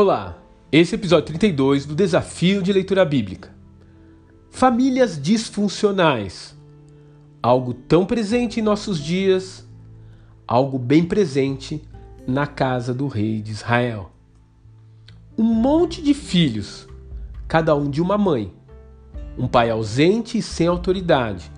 Olá, 0.00 0.38
esse 0.70 0.94
é 0.94 0.96
o 0.96 1.00
episódio 1.00 1.26
32 1.26 1.84
do 1.84 1.92
Desafio 1.92 2.62
de 2.62 2.72
Leitura 2.72 3.04
Bíblica. 3.04 3.52
Famílias 4.48 5.20
disfuncionais. 5.20 6.56
Algo 7.42 7.74
tão 7.74 8.06
presente 8.06 8.60
em 8.60 8.62
nossos 8.62 9.02
dias, 9.02 9.68
algo 10.46 10.78
bem 10.78 11.04
presente 11.04 11.82
na 12.28 12.46
casa 12.46 12.94
do 12.94 13.08
rei 13.08 13.42
de 13.42 13.50
Israel. 13.50 14.12
Um 15.36 15.42
monte 15.42 16.00
de 16.00 16.14
filhos, 16.14 16.86
cada 17.48 17.74
um 17.74 17.90
de 17.90 18.00
uma 18.00 18.16
mãe. 18.16 18.52
Um 19.36 19.48
pai 19.48 19.68
ausente 19.68 20.38
e 20.38 20.42
sem 20.42 20.68
autoridade, 20.68 21.50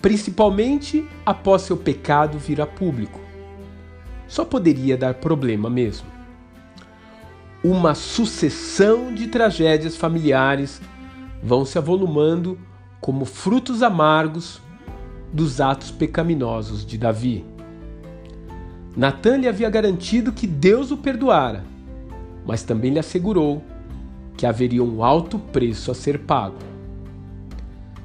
principalmente 0.00 1.06
após 1.26 1.60
seu 1.60 1.76
pecado 1.76 2.38
vir 2.38 2.62
a 2.62 2.66
público. 2.66 3.20
Só 4.26 4.42
poderia 4.42 4.96
dar 4.96 5.12
problema 5.12 5.68
mesmo 5.68 6.16
uma 7.62 7.94
sucessão 7.94 9.12
de 9.12 9.26
tragédias 9.26 9.96
familiares 9.96 10.80
vão 11.42 11.64
se 11.64 11.76
avolumando 11.76 12.58
como 13.00 13.24
frutos 13.24 13.82
amargos 13.82 14.60
dos 15.32 15.60
atos 15.60 15.90
pecaminosos 15.90 16.86
de 16.86 16.96
Davi. 16.96 17.44
Natan 18.96 19.38
lhe 19.38 19.48
havia 19.48 19.68
garantido 19.70 20.32
que 20.32 20.46
Deus 20.46 20.90
o 20.90 20.96
perdoara, 20.96 21.64
mas 22.46 22.62
também 22.62 22.92
lhe 22.92 22.98
assegurou 22.98 23.62
que 24.36 24.46
haveria 24.46 24.82
um 24.82 25.04
alto 25.04 25.38
preço 25.38 25.90
a 25.90 25.94
ser 25.94 26.20
pago. 26.20 26.56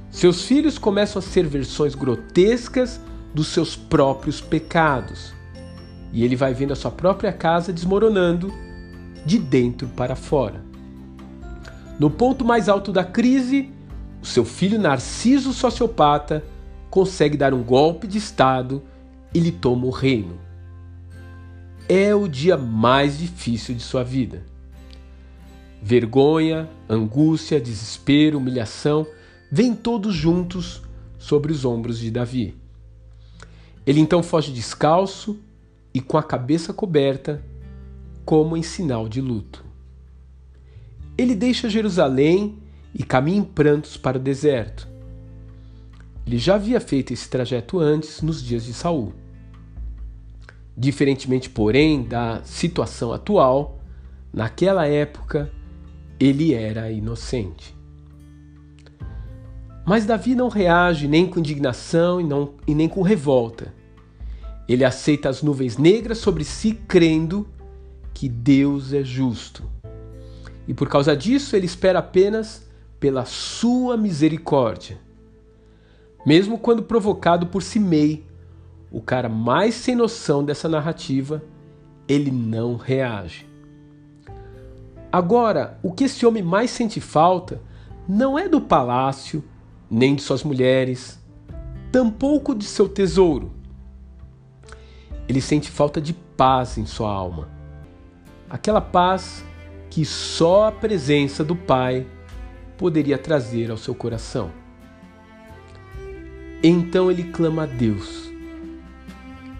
Seus 0.09 0.43
filhos 0.45 0.77
começam 0.77 1.19
a 1.19 1.23
ser 1.23 1.45
versões 1.47 1.95
grotescas 1.95 2.99
dos 3.33 3.47
seus 3.47 3.75
próprios 3.75 4.41
pecados, 4.41 5.33
e 6.11 6.23
ele 6.23 6.35
vai 6.35 6.53
vendo 6.53 6.73
a 6.73 6.75
sua 6.75 6.91
própria 6.91 7.31
casa 7.31 7.73
desmoronando 7.73 8.53
de 9.25 9.39
dentro 9.39 9.87
para 9.89 10.15
fora. 10.15 10.63
No 11.99 12.09
ponto 12.09 12.43
mais 12.43 12.67
alto 12.67 12.91
da 12.91 13.03
crise, 13.03 13.71
o 14.21 14.25
seu 14.25 14.43
filho 14.43 14.79
Narciso 14.79 15.53
sociopata 15.53 16.43
consegue 16.89 17.37
dar 17.37 17.53
um 17.53 17.63
golpe 17.63 18.07
de 18.07 18.17
Estado 18.17 18.81
e 19.33 19.39
lhe 19.39 19.51
toma 19.51 19.85
o 19.85 19.89
reino. 19.89 20.39
É 21.87 22.13
o 22.15 22.27
dia 22.27 22.57
mais 22.57 23.19
difícil 23.19 23.75
de 23.75 23.81
sua 23.81 24.03
vida. 24.03 24.43
Vergonha, 25.81 26.69
angústia, 26.87 27.59
desespero, 27.59 28.37
humilhação 28.37 29.05
vêm 29.51 29.75
todos 29.75 30.15
juntos 30.15 30.81
sobre 31.19 31.51
os 31.51 31.65
ombros 31.65 31.99
de 31.99 32.09
Davi. 32.09 32.55
Ele 33.85 33.99
então 33.99 34.23
foge 34.23 34.51
descalço 34.51 35.37
e 35.93 35.99
com 35.99 36.17
a 36.17 36.23
cabeça 36.23 36.73
coberta 36.73 37.43
como 38.25 38.57
em 38.57 38.63
sinal 38.63 39.07
de 39.07 39.21
luto. 39.21 39.63
Ele 41.17 41.35
deixa 41.35 41.69
Jerusalém 41.69 42.57
e 42.93 43.03
caminha 43.03 43.39
em 43.39 43.43
prantos 43.43 43.97
para 43.97 44.17
o 44.17 44.21
deserto. 44.21 44.87
Ele 46.25 46.37
já 46.37 46.55
havia 46.55 46.79
feito 46.79 47.13
esse 47.13 47.29
trajeto 47.29 47.79
antes 47.79 48.21
nos 48.21 48.41
dias 48.41 48.63
de 48.63 48.73
Saul. 48.73 49.13
Diferentemente, 50.75 51.49
porém, 51.49 52.03
da 52.03 52.41
situação 52.43 53.13
atual, 53.13 53.79
naquela 54.33 54.87
época 54.87 55.51
ele 56.19 56.53
era 56.53 56.91
inocente. 56.91 57.75
Mas 59.85 60.05
Davi 60.05 60.33
não 60.33 60.47
reage 60.47 61.07
nem 61.07 61.27
com 61.27 61.39
indignação 61.39 62.21
e, 62.21 62.23
não, 62.23 62.53
e 62.65 62.73
nem 62.73 62.87
com 62.87 63.01
revolta. 63.01 63.73
Ele 64.67 64.85
aceita 64.85 65.27
as 65.27 65.43
nuvens 65.43 65.77
negras 65.77 66.19
sobre 66.19 66.45
si, 66.45 66.73
crendo 66.87 67.45
que 68.13 68.29
Deus 68.29 68.93
é 68.93 69.03
justo. 69.03 69.63
E 70.67 70.73
por 70.73 70.87
causa 70.87 71.15
disso, 71.15 71.55
ele 71.55 71.65
espera 71.65 71.99
apenas 71.99 72.67
pela 72.99 73.25
sua 73.25 73.97
misericórdia. 73.97 74.97
Mesmo 76.25 76.57
quando 76.57 76.83
provocado 76.83 77.47
por 77.47 77.61
Simei, 77.61 78.25
o 78.89 79.01
cara 79.01 79.27
mais 79.27 79.75
sem 79.75 79.95
noção 79.95 80.43
dessa 80.43 80.69
narrativa, 80.69 81.43
ele 82.07 82.31
não 82.31 82.77
reage. 82.77 83.45
Agora, 85.11 85.77
o 85.83 85.91
que 85.91 86.05
esse 86.05 86.25
homem 86.25 86.41
mais 86.41 86.71
sente 86.71 87.01
falta 87.01 87.61
não 88.07 88.39
é 88.39 88.47
do 88.47 88.61
palácio, 88.61 89.43
nem 89.89 90.15
de 90.15 90.21
suas 90.21 90.43
mulheres, 90.43 91.19
tampouco 91.91 92.55
de 92.55 92.63
seu 92.63 92.87
tesouro. 92.87 93.51
Ele 95.27 95.41
sente 95.41 95.69
falta 95.69 95.99
de 96.01 96.13
paz 96.13 96.77
em 96.77 96.85
sua 96.85 97.11
alma 97.11 97.52
aquela 98.53 98.79
paz 98.79 99.43
que 99.89 100.05
só 100.05 100.67
a 100.67 100.71
presença 100.71 101.43
do 101.43 101.55
Pai 101.55 102.05
poderia 102.77 103.17
trazer 103.17 103.71
ao 103.71 103.77
seu 103.77 103.95
coração. 103.95 104.51
Então 106.61 107.09
ele 107.09 107.23
clama 107.23 107.63
a 107.63 107.65
Deus, 107.65 108.31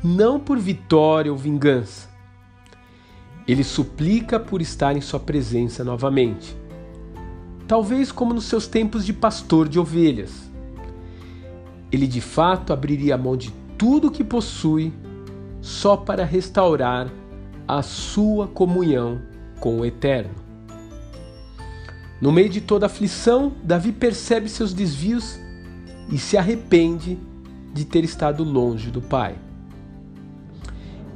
não 0.04 0.40
por 0.40 0.60
vitória 0.60 1.32
ou 1.32 1.38
vingança. 1.38 2.08
Ele 3.48 3.64
suplica 3.64 4.40
por 4.40 4.62
estar 4.62 4.96
em 4.96 5.02
Sua 5.02 5.20
presença 5.20 5.84
novamente, 5.84 6.56
talvez 7.68 8.12
como 8.12 8.32
nos 8.32 8.46
seus 8.46 8.68
tempos 8.68 9.04
de 9.04 9.12
pastor 9.12 9.68
de 9.68 9.80
ovelhas. 9.80 10.52
Ele 11.92 12.06
de 12.06 12.22
fato 12.22 12.72
abriria 12.72 13.16
a 13.16 13.18
mão 13.18 13.36
de 13.36 13.52
tudo 13.76 14.10
o 14.10 14.12
que 14.12 14.24
possui 14.24 14.94
só 15.62 15.98
para 15.98 16.24
restaurar 16.24 17.12
a 17.68 17.82
sua 17.82 18.48
comunhão 18.48 19.22
com 19.60 19.80
o 19.80 19.86
Eterno. 19.86 20.36
No 22.20 22.32
meio 22.32 22.50
de 22.50 22.62
toda 22.62 22.86
aflição, 22.86 23.54
Davi 23.64 23.92
percebe 23.92 24.48
seus 24.48 24.74
desvios 24.74 25.40
e 26.10 26.18
se 26.18 26.38
arrepende 26.38 27.18
de 27.74 27.86
ter 27.86 28.04
estado 28.04 28.44
longe 28.44 28.90
do 28.90 29.02
Pai. 29.02 29.36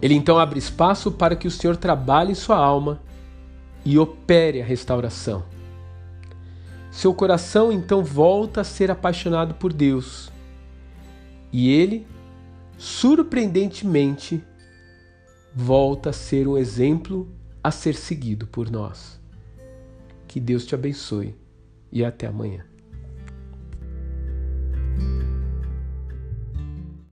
Ele 0.02 0.14
então 0.14 0.38
abre 0.38 0.60
espaço 0.60 1.12
para 1.12 1.36
que 1.36 1.48
o 1.48 1.52
Senhor 1.52 1.76
trabalhe 1.78 2.32
em 2.32 2.36
sua 2.36 2.58
alma 2.58 3.02
e 3.86 3.98
opere 3.98 4.62
a 4.62 4.66
restauração. 4.66 5.44
Seu 6.92 7.14
coração 7.14 7.72
então 7.72 8.04
volta 8.04 8.62
a 8.62 8.64
ser 8.64 8.90
apaixonado 8.90 9.54
por 9.54 9.72
Deus 9.72 10.32
e 11.52 11.70
ele, 11.70 12.06
surpreendentemente, 12.78 14.44
volta 15.60 16.12
a 16.12 16.14
ser 16.14 16.48
um 16.48 16.56
exemplo 16.56 17.28
a 17.64 17.72
ser 17.72 17.96
seguido 17.96 18.46
por 18.46 18.70
nós. 18.70 19.20
Que 20.28 20.40
Deus 20.40 20.68
te 20.68 20.76
abençoe 20.76 21.36
e 21.92 22.06
até 22.06 22.28
amanhã. 22.28 22.64